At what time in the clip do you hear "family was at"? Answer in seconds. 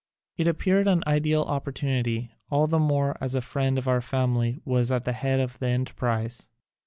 4.01-5.03